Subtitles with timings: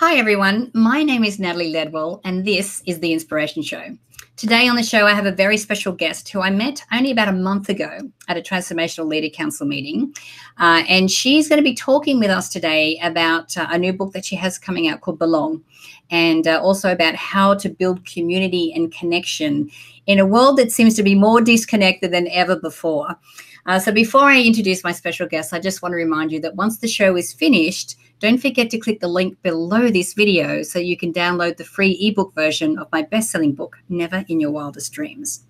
[0.00, 0.70] Hi, everyone.
[0.74, 3.98] My name is Natalie Ledwell, and this is The Inspiration Show.
[4.36, 7.26] Today on the show, I have a very special guest who I met only about
[7.26, 7.98] a month ago
[8.28, 10.14] at a Transformational Leader Council meeting.
[10.56, 14.12] Uh, and she's going to be talking with us today about uh, a new book
[14.12, 15.64] that she has coming out called Belong,
[16.12, 19.68] and uh, also about how to build community and connection
[20.06, 23.18] in a world that seems to be more disconnected than ever before.
[23.66, 26.54] Uh, so, before I introduce my special guest, I just want to remind you that
[26.54, 30.78] once the show is finished, don't forget to click the link below this video so
[30.78, 34.92] you can download the free ebook version of my best-selling book, Never in Your Wildest
[34.92, 35.44] Dreams.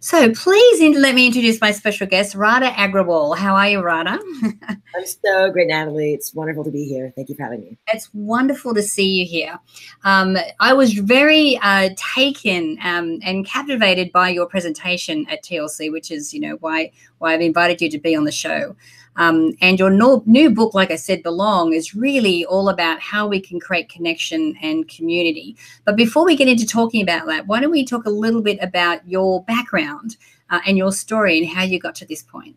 [0.00, 3.36] So please let me introduce my special guest, Radha Agrawal.
[3.36, 4.18] How are you, Radha?
[4.68, 6.14] I'm so great, Natalie.
[6.14, 7.12] It's wonderful to be here.
[7.16, 7.78] Thank you for having me.
[7.92, 9.58] It's wonderful to see you here.
[10.04, 16.10] Um, I was very uh, taken um, and captivated by your presentation at TLC, which
[16.10, 18.76] is, you know, why why I've invited you to be on the show.
[19.16, 23.26] Um, and your no, new book, like I said, Belong, is really all about how
[23.26, 25.56] we can create connection and community.
[25.84, 28.58] But before we get into talking about that, why don't we talk a little bit
[28.60, 30.16] about your background
[30.50, 32.56] uh, and your story and how you got to this point?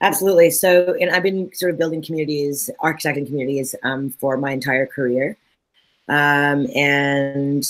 [0.00, 0.50] Absolutely.
[0.50, 5.36] So, and I've been sort of building communities, architecting communities um, for my entire career.
[6.08, 7.64] Um, and,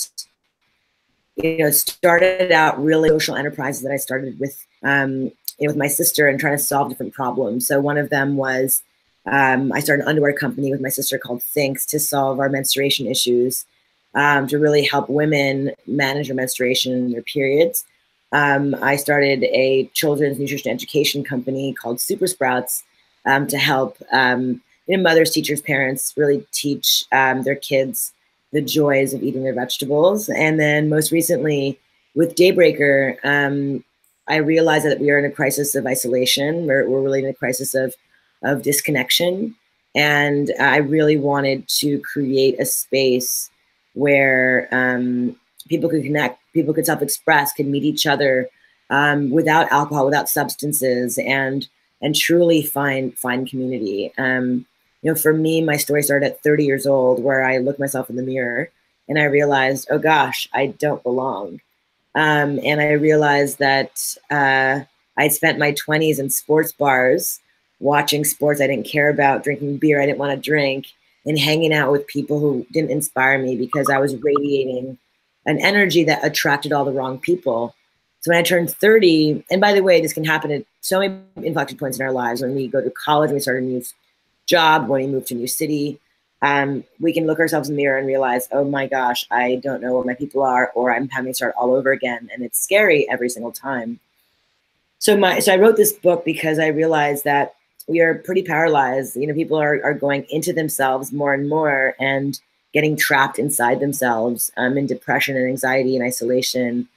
[1.37, 5.77] you know, started out really social enterprises that I started with um, you know, with
[5.77, 7.67] my sister and trying to solve different problems.
[7.67, 8.83] So one of them was
[9.25, 13.07] um, I started an underwear company with my sister called Thinx to solve our menstruation
[13.07, 13.65] issues,
[14.13, 17.85] um, to really help women manage their menstruation and their periods.
[18.31, 22.83] Um, I started a children's nutrition education company called Super Sprouts
[23.25, 28.13] um, to help um, you know, mothers, teachers, parents really teach um, their kids
[28.51, 30.29] the joys of eating their vegetables.
[30.29, 31.79] And then most recently
[32.13, 33.17] with Daybreaker,
[34.27, 36.65] I realize that we are in a crisis of isolation.
[36.65, 37.93] We're, we're really in a crisis of,
[38.43, 39.55] of disconnection.
[39.93, 43.49] And I really wanted to create a space
[43.93, 45.35] where um,
[45.69, 48.49] people could connect, people could self express, could meet each other
[48.89, 51.67] um, without alcohol, without substances, and
[52.01, 54.11] and truly find find community.
[54.17, 54.65] Um,
[55.01, 58.09] you know, for me, my story started at 30 years old, where I looked myself
[58.09, 58.69] in the mirror
[59.07, 61.61] and I realized, oh gosh, I don't belong.
[62.15, 64.81] Um, and I realized that uh,
[65.17, 67.39] I'd spent my 20s in sports bars
[67.79, 70.87] watching sports I didn't care about, drinking beer I didn't want to drink,
[71.25, 74.97] and hanging out with people who didn't inspire me because I was radiating
[75.45, 77.75] an energy that attracted all the wrong people.
[78.21, 81.19] So when I turned 30, and by the way, this can happen at so many
[81.37, 83.83] inflection points in our lives when we go to college, when we start a new
[84.47, 85.99] job, when we move to a new city,
[86.41, 89.81] um, we can look ourselves in the mirror and realize, oh my gosh, I don't
[89.81, 92.29] know what my people are, or I'm having to start all over again.
[92.33, 93.99] And it's scary every single time.
[94.99, 97.55] So my so I wrote this book because I realized that
[97.87, 99.15] we are pretty paralyzed.
[99.15, 102.39] You know, people are, are going into themselves more and more and
[102.73, 106.87] getting trapped inside themselves um, in depression and anxiety and isolation.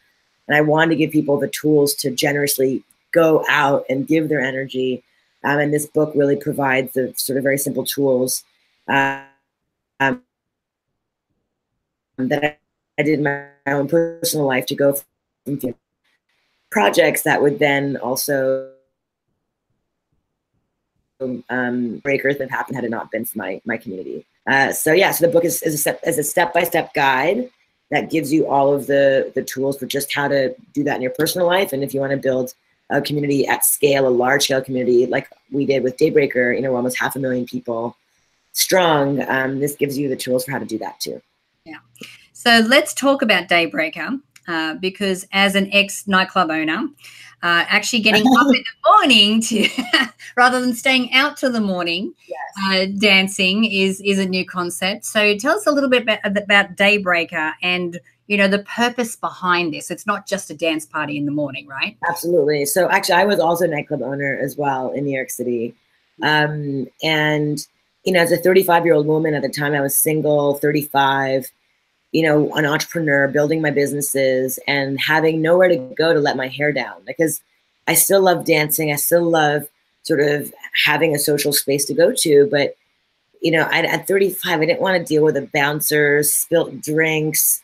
[0.47, 2.83] And I wanted to give people the tools to generously
[3.13, 5.03] go out and give their energy.
[5.45, 8.43] Um, and this book really provides the sort of very simple tools
[8.89, 10.23] um,
[12.17, 12.59] that
[12.99, 14.97] I, did my own personal life to go
[15.45, 15.75] from
[16.71, 18.73] projects that would then also
[21.51, 24.27] um, breakers that happened had it not been for my my community.
[24.47, 26.95] Uh, so yeah, so the book is, is a step is a step by step
[26.95, 27.51] guide
[27.91, 31.03] that gives you all of the the tools for just how to do that in
[31.03, 32.55] your personal life, and if you want to build
[32.91, 36.75] a community at scale, a large scale community like we did with Daybreaker, you know,
[36.75, 37.97] almost half a million people
[38.59, 41.23] strong, um, this gives you the tools for how to do that too.
[41.65, 41.79] Yeah.
[42.33, 46.89] So let's talk about Daybreaker uh, because as an ex nightclub owner,
[47.41, 49.69] uh, actually getting up in the morning to
[50.37, 52.39] rather than staying out till the morning yes.
[52.65, 55.05] uh, dancing is is a new concept.
[55.05, 59.73] So tell us a little bit about, about Daybreaker and you know the purpose behind
[59.73, 59.89] this.
[59.89, 61.97] It's not just a dance party in the morning, right?
[62.09, 62.67] Absolutely.
[62.67, 65.77] So actually, I was also a nightclub owner as well in New York City,
[66.25, 67.65] um, and
[68.05, 71.51] you know, as a 35 year old woman at the time, I was single, 35,
[72.13, 76.49] you know, an entrepreneur, building my businesses and having nowhere to go to let my
[76.49, 77.43] hair down because
[77.87, 78.93] I still love dancing.
[78.93, 79.69] I still love
[80.03, 80.53] sort of
[80.85, 82.49] having a social space to go to.
[82.51, 82.77] But,
[83.43, 87.63] you know, I, at 35, I didn't want to deal with the bouncers, spilt drinks,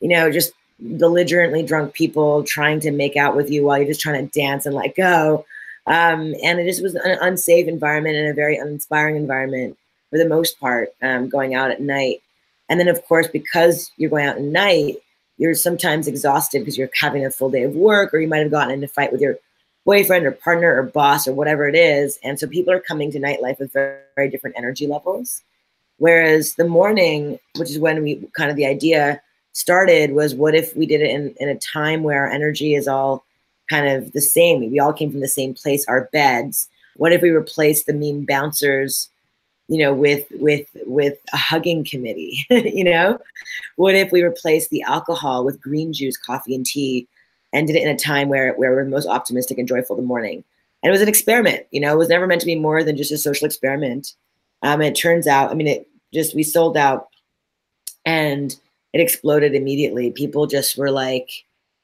[0.00, 4.00] you know, just belligerently drunk people trying to make out with you while you're just
[4.00, 5.46] trying to dance and let go.
[5.86, 9.78] Um, and it just was an unsafe environment and a very uninspiring environment
[10.14, 12.22] for the most part, um, going out at night.
[12.68, 14.98] And then, of course, because you're going out at night,
[15.38, 18.52] you're sometimes exhausted because you're having a full day of work, or you might have
[18.52, 19.38] gotten in a fight with your
[19.84, 22.20] boyfriend or partner or boss or whatever it is.
[22.22, 25.42] And so people are coming to nightlife with very, very different energy levels.
[25.98, 29.20] Whereas the morning, which is when we kind of the idea
[29.50, 32.86] started, was what if we did it in, in a time where our energy is
[32.86, 33.24] all
[33.68, 34.70] kind of the same?
[34.70, 36.68] We all came from the same place, our beds.
[36.94, 39.10] What if we replaced the mean bouncers,
[39.68, 42.44] you know, with with with a hugging committee?
[42.50, 43.18] you know,
[43.76, 47.08] what if we replaced the alcohol with green juice, coffee, and tea,
[47.52, 50.44] and did it in a time where where we're most optimistic and joyful the morning?
[50.82, 51.66] And it was an experiment.
[51.70, 54.14] You know, it was never meant to be more than just a social experiment.
[54.62, 57.08] Um, and it turns out, I mean, it just we sold out,
[58.04, 58.54] and
[58.92, 60.10] it exploded immediately.
[60.10, 61.30] People just were like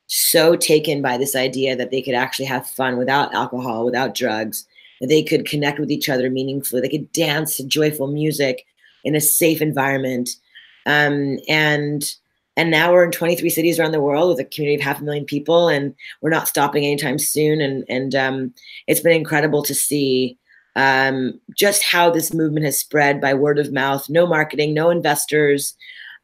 [0.07, 4.67] so taken by this idea that they could actually have fun without alcohol, without drugs,
[5.01, 8.67] they could connect with each other meaningfully, they could dance to joyful music
[9.05, 10.31] in a safe environment.
[10.87, 12.05] Um, and
[12.57, 15.05] and now we're in 23 cities around the world with a community of half a
[15.05, 17.61] million people, and we're not stopping anytime soon.
[17.61, 18.55] And and um,
[18.87, 20.37] it's been incredible to see
[20.77, 25.75] um, just how this movement has spread by word of mouth, no marketing, no investors,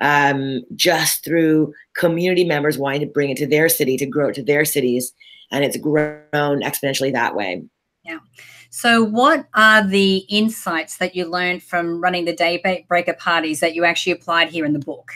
[0.00, 4.34] um, just through community members wanting to bring it to their city, to grow it
[4.34, 5.12] to their cities.
[5.50, 7.64] And it's grown exponentially that way.
[8.04, 8.18] Yeah.
[8.70, 13.84] So, what are the insights that you learned from running the daybreaker parties that you
[13.84, 15.12] actually applied here in the book?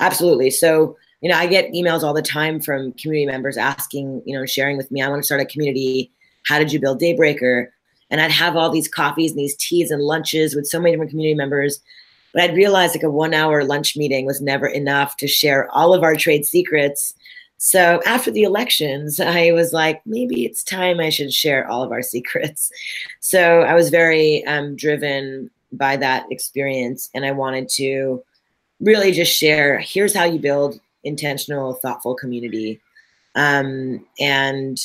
[0.00, 0.50] Absolutely.
[0.50, 4.46] So, you know, I get emails all the time from community members asking, you know,
[4.46, 6.12] sharing with me, I want to start a community.
[6.46, 7.66] How did you build Daybreaker?
[8.10, 11.10] And I'd have all these coffees and these teas and lunches with so many different
[11.10, 11.80] community members
[12.32, 15.94] but I'd realized like a one hour lunch meeting was never enough to share all
[15.94, 17.14] of our trade secrets.
[17.58, 21.92] So after the elections, I was like, maybe it's time I should share all of
[21.92, 22.70] our secrets.
[23.20, 27.10] So I was very um, driven by that experience.
[27.14, 28.24] And I wanted to
[28.80, 32.80] really just share here's how you build intentional, thoughtful community.
[33.34, 34.78] Um, and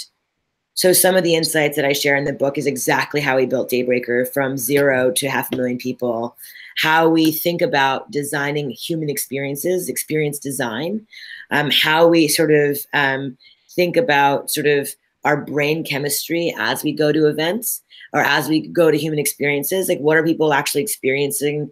[0.75, 3.45] so some of the insights that I share in the book is exactly how we
[3.45, 6.35] built Daybreaker from zero to half a million people
[6.77, 11.05] how we think about designing human experiences, experience design,
[11.51, 13.37] um, how we sort of um,
[13.69, 14.89] think about sort of
[15.23, 17.81] our brain chemistry as we go to events
[18.11, 19.87] or as we go to human experiences.
[19.87, 21.71] Like, what are people actually experiencing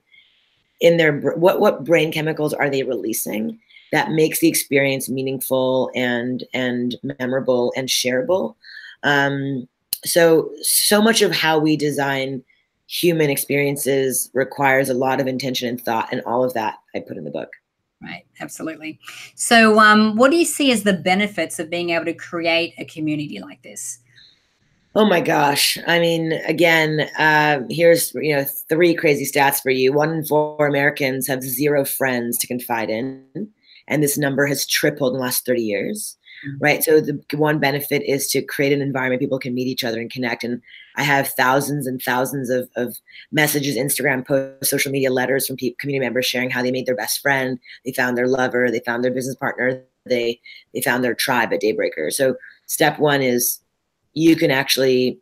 [0.80, 3.60] in their what what brain chemicals are they releasing
[3.92, 8.56] that makes the experience meaningful and and memorable and shareable?
[9.04, 9.68] Um,
[10.04, 12.44] so so much of how we design
[12.88, 17.18] human experiences requires a lot of intention and thought and all of that i put
[17.18, 17.50] in the book.
[18.02, 19.00] Right absolutely.
[19.36, 22.86] So um, what do you see as the benefits of being able to create a
[22.86, 24.00] community like this?
[24.96, 25.78] Oh my gosh.
[25.88, 29.94] I mean again uh, here's you know three crazy stats for you.
[29.94, 33.52] One in four americans have zero friends to confide in
[33.88, 36.18] and this number has tripled in the last 30 years.
[36.60, 36.84] Right?
[36.84, 40.12] So the one benefit is to create an environment people can meet each other and
[40.12, 40.44] connect.
[40.44, 40.62] And
[40.96, 42.98] I have thousands and thousands of, of
[43.32, 46.96] messages, Instagram posts, social media letters from people, community members sharing how they made their
[46.96, 50.40] best friend, they found their lover, they found their business partner, they
[50.74, 52.12] they found their tribe at Daybreaker.
[52.12, 52.36] So
[52.66, 53.60] step one is
[54.14, 55.20] you can actually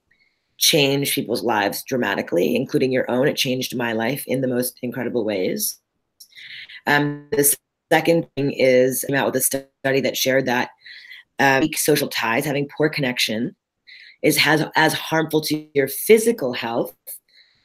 [0.57, 3.27] change people's lives dramatically, including your own.
[3.27, 5.79] It changed my life in the most incredible ways.
[6.85, 7.55] Um, the
[7.91, 10.69] second thing is I'm out with a study that shared that
[11.39, 13.55] um, social ties, having poor connection,
[14.21, 16.95] is has as harmful to your physical health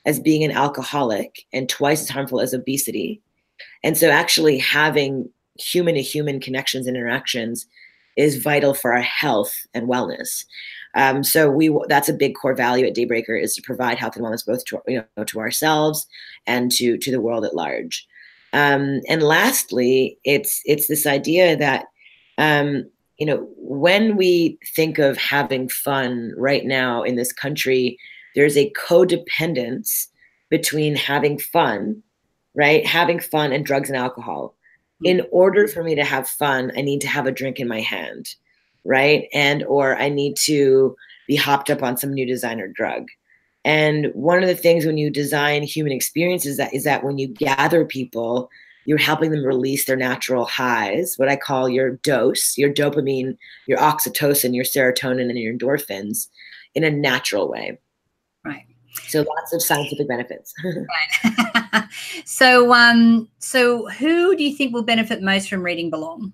[0.06, 3.22] as being an alcoholic, and twice as harmful as obesity.
[3.82, 7.66] And so, actually, having human to human connections and interactions
[8.16, 10.44] is vital for our health and wellness.
[10.94, 14.24] Um, so we that's a big core value at Daybreaker is to provide health and
[14.24, 16.06] wellness both to you know to ourselves
[16.46, 18.06] and to to the world at large.
[18.52, 21.86] Um, and lastly, it's it's this idea that
[22.38, 27.98] um, you know, when we think of having fun right now in this country,
[28.34, 30.08] there's a codependence
[30.50, 32.02] between having fun,
[32.54, 32.84] right?
[32.86, 34.54] Having fun and drugs and alcohol.
[35.00, 35.06] Hmm.
[35.06, 37.80] In order for me to have fun, I need to have a drink in my
[37.80, 38.34] hand,
[38.84, 39.28] right?
[39.32, 40.96] And or I need to
[41.28, 43.08] be hopped up on some new designer drug.
[43.64, 47.28] And one of the things when you design human experiences that is that when you
[47.28, 48.50] gather people
[48.86, 53.36] you're helping them release their natural highs, what I call your dose, your dopamine,
[53.66, 56.28] your oxytocin, your serotonin, and your endorphins
[56.74, 57.78] in a natural way.
[58.44, 58.66] Right.
[59.08, 60.52] So lots of scientific benefits.
[60.64, 61.84] right.
[62.24, 66.32] so um so who do you think will benefit most from reading Belong?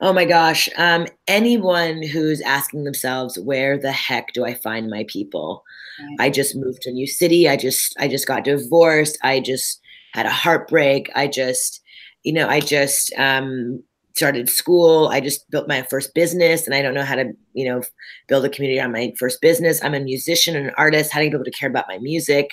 [0.00, 0.68] Oh my gosh.
[0.76, 5.64] Um, anyone who's asking themselves, where the heck do I find my people?
[5.98, 6.26] Right.
[6.26, 7.48] I just moved to a new city.
[7.48, 9.16] I just I just got divorced.
[9.22, 9.80] I just
[10.14, 11.10] had a heartbreak.
[11.14, 11.82] I just,
[12.22, 13.82] you know, I just um,
[14.14, 15.08] started school.
[15.08, 17.82] I just built my first business and I don't know how to, you know,
[18.28, 19.82] build a community on my first business.
[19.82, 21.12] I'm a musician and an artist.
[21.12, 22.50] How do you be able to care about my music?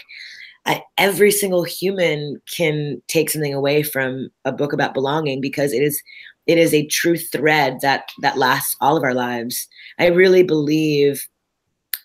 [0.66, 5.84] I, every single human can take something away from a book about belonging because it
[5.84, 6.02] is
[6.48, 9.68] it is a true thread that that lasts all of our lives.
[10.00, 11.28] I really believe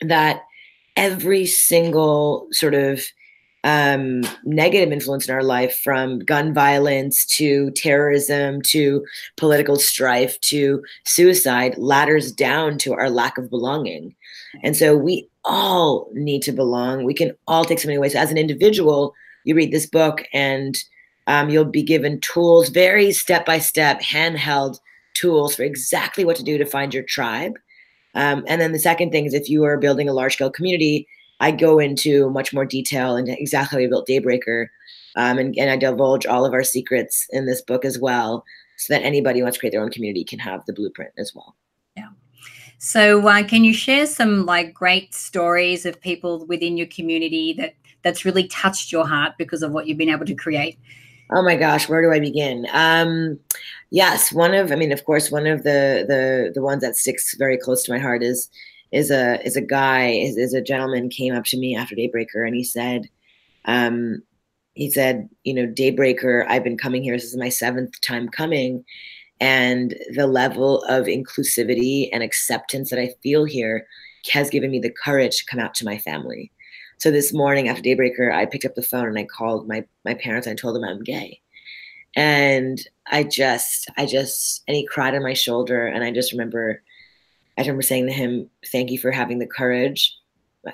[0.02, 0.42] that
[0.96, 3.02] every single sort of
[3.66, 9.04] um, negative influence in our life from gun violence to terrorism to
[9.36, 14.14] political strife to suicide ladders down to our lack of belonging.
[14.62, 17.02] And so we all need to belong.
[17.02, 18.14] We can all take so many ways.
[18.14, 20.76] As an individual, you read this book and
[21.26, 24.78] um, you'll be given tools, very step by step, handheld
[25.14, 27.54] tools for exactly what to do to find your tribe.
[28.14, 31.08] Um, and then the second thing is if you are building a large scale community,
[31.40, 34.66] I go into much more detail into exactly how we built Daybreaker.
[35.16, 38.44] Um, and, and I divulge all of our secrets in this book as well,
[38.76, 41.32] so that anybody who wants to create their own community can have the blueprint as
[41.34, 41.56] well.
[41.96, 42.08] Yeah.
[42.78, 47.74] So, uh, can you share some like great stories of people within your community that
[48.02, 50.78] that's really touched your heart because of what you've been able to create?
[51.30, 52.66] Oh my gosh, where do I begin?
[52.72, 53.40] Um,
[53.90, 57.34] yes, one of, I mean, of course, one of the the the ones that sticks
[57.36, 58.50] very close to my heart is
[58.92, 62.46] is a is a guy is, is a gentleman came up to me after Daybreaker
[62.46, 63.08] and he said,
[63.64, 64.22] um,
[64.74, 67.16] he said, you know, Daybreaker, I've been coming here.
[67.16, 68.84] This is my seventh time coming,
[69.40, 73.86] and the level of inclusivity and acceptance that I feel here
[74.32, 76.52] has given me the courage to come out to my family.
[76.98, 80.14] So this morning after Daybreaker, I picked up the phone and I called my my
[80.14, 80.46] parents.
[80.46, 81.40] And I told them I'm gay,
[82.14, 86.82] and I just I just and he cried on my shoulder, and I just remember
[87.58, 90.16] I remember saying to him, Thank you for having the courage.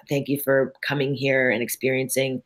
[0.09, 2.43] Thank you for coming here and experiencing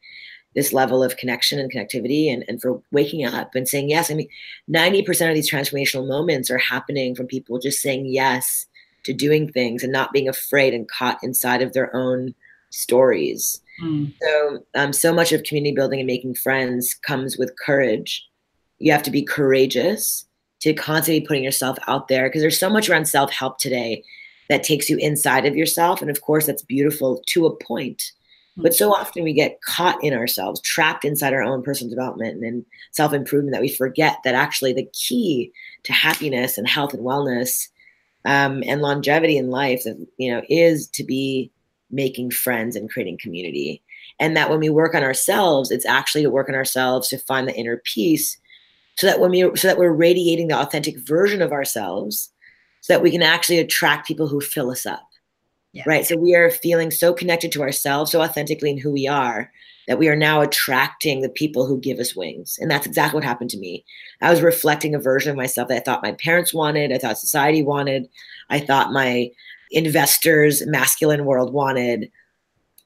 [0.57, 4.11] this level of connection and connectivity and, and for waking up and saying yes.
[4.11, 4.29] I mean,
[4.71, 8.67] 90% of these transformational moments are happening from people just saying yes
[9.05, 12.35] to doing things and not being afraid and caught inside of their own
[12.71, 13.61] stories.
[13.83, 14.15] Mm.
[14.23, 18.27] So, um, so much of community building and making friends comes with courage.
[18.79, 20.27] You have to be courageous
[20.61, 24.03] to constantly putting yourself out there because there's so much around self help today
[24.49, 26.01] that takes you inside of yourself.
[26.01, 28.13] And of course, that's beautiful to a point.
[28.59, 32.65] But so often we get caught in ourselves, trapped inside our own personal development and
[32.91, 37.69] self improvement that we forget that actually the key to happiness and health and wellness
[38.25, 39.85] um, and longevity in life,
[40.17, 41.51] you know, is to be
[41.91, 43.83] making friends and creating community.
[44.19, 47.47] And that when we work on ourselves, it's actually to work on ourselves to find
[47.47, 48.39] the inner peace,
[48.97, 52.31] so that when we so that we're radiating the authentic version of ourselves
[52.87, 55.09] so that we can actually attract people who fill us up.
[55.73, 55.83] Yeah.
[55.89, 56.07] Right.
[56.07, 59.51] So we are feeling so connected to ourselves, so authentically in who we are,
[59.89, 62.57] that we are now attracting the people who give us wings.
[62.61, 63.85] And that's exactly what happened to me.
[64.23, 67.19] I was reflecting a version of myself that I thought my parents wanted, I thought
[67.19, 68.09] society wanted,
[68.51, 69.33] I thought my
[69.73, 72.09] investors, masculine world wanted.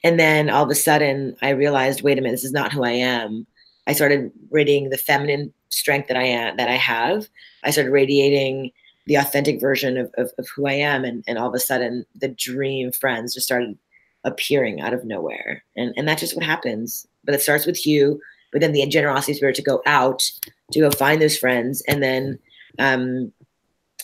[0.02, 2.84] And then all of a sudden I realized, wait a minute, this is not who
[2.84, 3.46] I am.
[3.86, 7.28] I started radiating the feminine strength that I am that I have.
[7.64, 8.72] I started radiating
[9.06, 11.04] the authentic version of, of, of who I am.
[11.04, 13.76] And, and all of a sudden, the dream friends just started
[14.24, 15.62] appearing out of nowhere.
[15.76, 17.06] And, and that's just what happens.
[17.24, 18.20] But it starts with you,
[18.52, 20.30] but then the generosity spirit to go out,
[20.72, 21.82] to go find those friends.
[21.88, 22.38] And then,
[22.78, 23.32] um,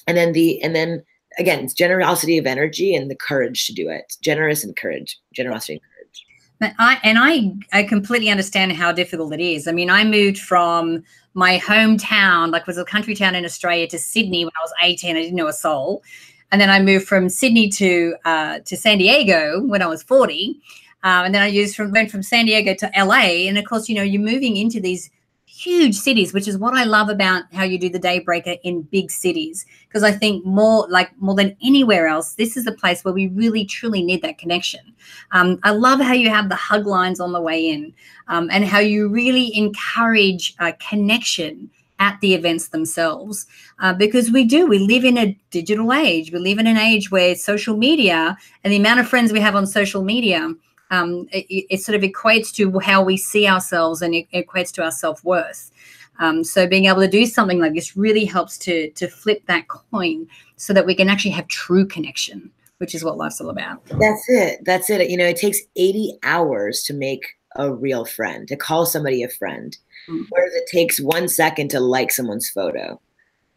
[0.06, 1.02] and then the, and then
[1.38, 4.16] again, it's generosity of energy and the courage to do it.
[4.22, 6.26] Generous and courage, generosity and courage.
[6.58, 9.68] But I and I I completely understand how difficult it is.
[9.68, 11.02] I mean, I moved from
[11.36, 15.16] my hometown, like was a country town in Australia, to Sydney when I was 18.
[15.16, 16.02] I didn't know a soul,
[16.50, 20.58] and then I moved from Sydney to uh, to San Diego when I was 40,
[21.02, 23.46] um, and then I used from went from San Diego to LA.
[23.48, 25.10] And of course, you know, you're moving into these
[25.56, 29.10] huge cities, which is what I love about how you do the Daybreaker in big
[29.10, 29.64] cities.
[29.88, 33.28] Because I think more like more than anywhere else, this is a place where we
[33.28, 34.94] really truly need that connection.
[35.32, 37.94] Um, I love how you have the hug lines on the way in
[38.28, 43.46] um, and how you really encourage uh, connection at the events themselves
[43.80, 47.10] uh, because we do we live in a digital age we live in an age
[47.10, 50.52] where social media and the amount of friends we have on social media
[50.90, 54.84] um, it, it, sort of equates to how we see ourselves and it equates to
[54.84, 55.70] our self-worth.
[56.18, 59.68] Um, so being able to do something like this really helps to to flip that
[59.68, 63.82] coin so that we can actually have true connection which is what life's all about.
[63.86, 64.60] That's it.
[64.64, 65.10] That's it.
[65.10, 67.24] You know it takes 80 hours to make
[67.56, 69.76] a real friend to call somebody a friend
[70.08, 70.24] mm-hmm.
[70.28, 73.00] whereas it takes one second to like someone's photo.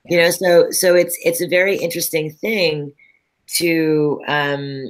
[0.06, 0.12] Yeah.
[0.12, 2.94] you know so so it's it's a very interesting thing
[3.58, 4.90] to um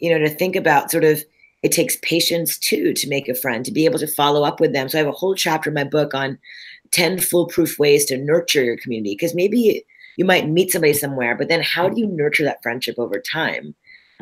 [0.00, 1.22] you know to think about sort of
[1.62, 4.72] it takes patience too to make a friend, to be able to follow up with
[4.72, 4.88] them.
[4.88, 6.38] So I have a whole chapter in my book on
[6.92, 9.84] 10 foolproof ways to nurture your community because maybe
[10.16, 13.74] you might meet somebody somewhere, but then how do you nurture that friendship over time?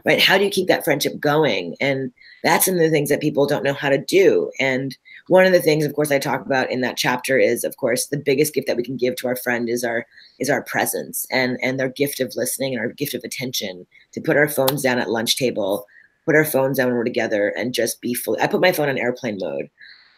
[0.04, 0.20] Right?
[0.20, 1.74] How do you keep that friendship going?
[1.80, 2.12] And
[2.44, 4.50] that's some of the things that people don't know how to do.
[4.60, 7.76] And one of the things, of course, I talk about in that chapter is, of
[7.78, 10.06] course, the biggest gift that we can give to our friend is our
[10.38, 13.86] is our presence and and their gift of listening and our gift of attention.
[14.12, 15.84] To put our phones down at lunch table,
[16.28, 18.40] put our phones down when we're together, and just be fully.
[18.40, 19.70] I put my phone on airplane mode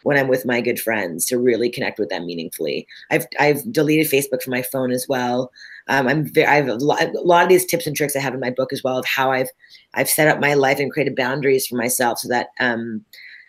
[0.02, 2.86] when I'm with my good friends to really connect with them meaningfully.
[3.10, 5.52] I've I've deleted Facebook from my phone as well.
[5.88, 8.20] Um, I'm very, I have a lot, a lot of these tips and tricks I
[8.20, 9.50] have in my book as well of how I've
[9.94, 13.04] I've set up my life and created boundaries for myself so that um,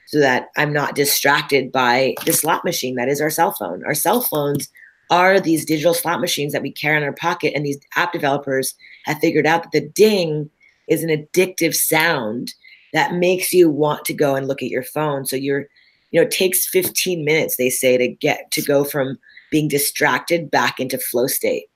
[0.05, 3.83] so that I'm not distracted by the slot machine that is our cell phone.
[3.85, 4.69] Our cell phones
[5.09, 8.75] are these digital slot machines that we carry in our pocket, and these app developers
[9.05, 10.49] have figured out that the ding
[10.91, 12.53] is an addictive sound
[12.93, 15.25] that makes you want to go and look at your phone.
[15.25, 15.67] So you're,
[16.11, 19.17] you know, it takes 15 minutes, they say, to get to go from
[19.49, 21.67] being distracted back into flow state.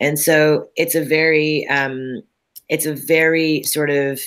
[0.00, 2.22] And so it's a very, um,
[2.70, 4.20] it's a very sort of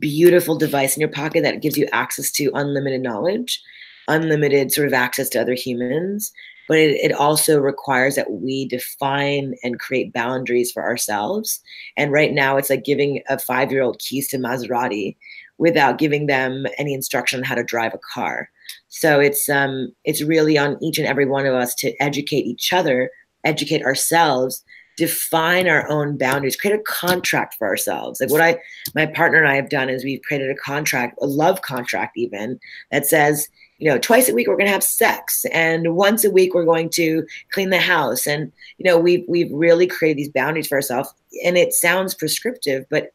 [0.00, 3.62] beautiful device in your pocket that gives you access to unlimited knowledge,
[4.08, 6.32] unlimited sort of access to other humans.
[6.68, 11.60] But it, it also requires that we define and create boundaries for ourselves.
[11.96, 15.16] And right now, it's like giving a five year old keys to Maserati
[15.58, 18.48] without giving them any instruction on how to drive a car.
[18.88, 22.72] So it's um, it's really on each and every one of us to educate each
[22.72, 23.10] other,
[23.44, 24.64] educate ourselves
[24.96, 28.20] define our own boundaries, create a contract for ourselves.
[28.20, 28.58] Like what I,
[28.94, 32.60] my partner and I have done is we've created a contract, a love contract even,
[32.90, 33.48] that says,
[33.82, 36.64] you know, twice a week we're going to have sex, and once a week we're
[36.64, 40.76] going to clean the house, and you know, we've we've really created these boundaries for
[40.76, 41.12] ourselves.
[41.44, 43.10] And it sounds prescriptive, but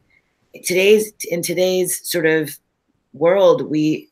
[0.64, 2.58] today's in today's sort of
[3.14, 4.10] world, we,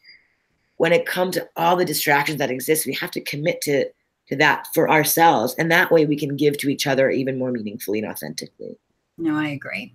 [0.79, 3.85] when it comes to all the distractions that exist, we have to commit to
[4.29, 7.53] to that for ourselves and that way we can give to each other even more
[7.53, 8.77] meaningfully and authentically
[9.19, 9.95] no i agree.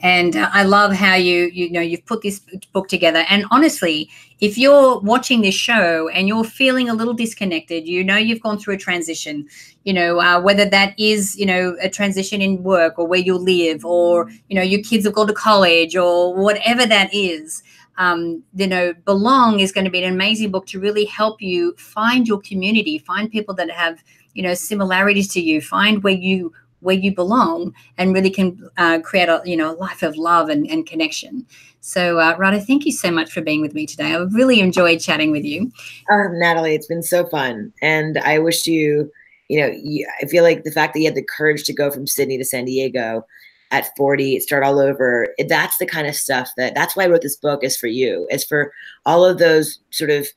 [0.00, 2.40] And uh, i love how you you know you've put this
[2.72, 3.24] book together.
[3.28, 4.08] And honestly
[4.40, 8.58] if you're watching this show and you're feeling a little disconnected you know you've gone
[8.58, 9.46] through a transition
[9.84, 13.36] you know uh, whether that is you know a transition in work or where you
[13.36, 17.62] live or you know your kids have gone to college or whatever that is
[17.98, 21.74] um, you know, Belong is going to be an amazing book to really help you
[21.76, 24.02] find your community, find people that have,
[24.34, 28.98] you know, similarities to you, find where you where you belong, and really can uh,
[29.00, 31.46] create a you know life of love and, and connection.
[31.80, 34.12] So, uh, Radha, thank you so much for being with me today.
[34.12, 35.72] I really enjoyed chatting with you.
[36.10, 39.10] Uh, Natalie, it's been so fun, and I wish you,
[39.48, 41.90] you know, you, I feel like the fact that you had the courage to go
[41.90, 43.24] from Sydney to San Diego
[43.72, 47.22] at 40 start all over that's the kind of stuff that that's why i wrote
[47.22, 48.70] this book is for you is for
[49.06, 50.28] all of those sort of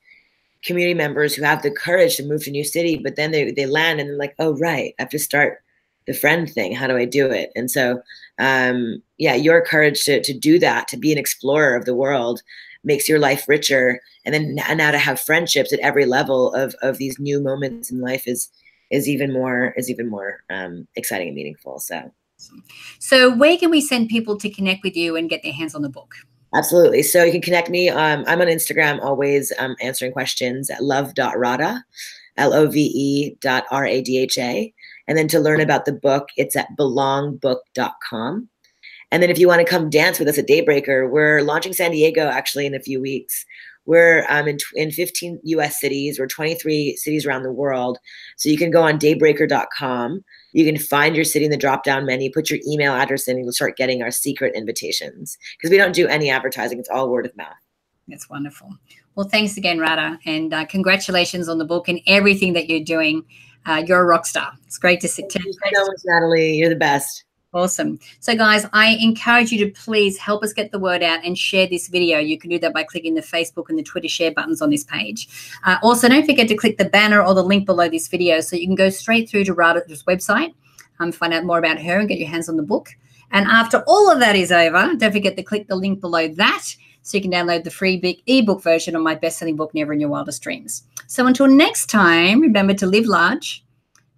[0.64, 3.52] community members who have the courage to move to a new city but then they,
[3.52, 5.62] they land and they're like oh right i have to start
[6.08, 8.02] the friend thing how do i do it and so
[8.38, 12.42] um, yeah your courage to, to do that to be an explorer of the world
[12.84, 16.98] makes your life richer and then now to have friendships at every level of, of
[16.98, 18.50] these new moments in life is
[18.92, 22.12] is even more is even more um, exciting and meaningful so
[23.00, 25.82] so, where can we send people to connect with you and get their hands on
[25.82, 26.16] the book?
[26.54, 27.04] Absolutely.
[27.04, 27.90] So you can connect me.
[27.90, 31.84] Um, I'm on Instagram, always um, answering questions at love.radha,
[32.38, 34.74] L O V E dot R A D H A.
[35.08, 38.50] And then to learn about the book, it's at belongbook.com.
[39.12, 41.92] And then if you want to come dance with us at Daybreaker, we're launching San
[41.92, 43.46] Diego actually in a few weeks.
[43.86, 48.00] We're um, in, in 15 US cities, we're 23 cities around the world.
[48.36, 50.24] So you can go on daybreaker.com
[50.56, 53.36] you can find your city in the drop down menu, put your email address in,
[53.36, 57.10] and you'll start getting our secret invitations because we don't do any advertising, it's all
[57.10, 57.58] word of mouth.
[58.08, 58.70] That's wonderful.
[59.16, 63.26] Well, thanks again, Radha, and uh, congratulations on the book and everything that you're doing.
[63.66, 64.54] Uh, you're a rock star.
[64.68, 65.32] It's great to sit.
[65.32, 66.58] Thank you so much, Natalie.
[66.58, 67.24] You're the best.
[67.54, 68.00] Awesome.
[68.20, 71.68] So, guys, I encourage you to please help us get the word out and share
[71.68, 72.20] this video.
[72.20, 74.84] You can do that by clicking the Facebook and the Twitter share buttons on this
[74.84, 75.30] page.
[75.64, 78.58] Uh, also, don't forget to click the banner or the link below this video so
[78.58, 80.54] you can go straight through to Radha's website,
[81.00, 82.90] um, find out more about her, and get your hands on the book.
[83.32, 86.76] And after all of that is over, don't forget to click the link below that
[87.06, 90.00] so you can download the free big ebook version of my best-selling book, Never in
[90.00, 90.84] Your Wildest Dreams.
[91.06, 93.64] So until next time, remember to live large,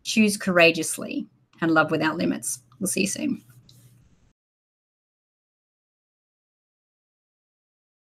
[0.03, 1.27] choose courageously,
[1.59, 2.61] and love without limits.
[2.79, 3.43] We'll see you soon.